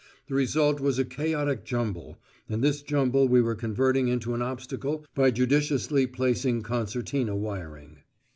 [0.27, 2.17] The result was a chaotic jumble,
[2.49, 7.99] and this jumble we were converting into an obstacle by judiciously placed concertina wiring.